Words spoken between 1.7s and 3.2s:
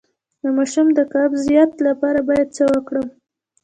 لپاره باید څه وکړم؟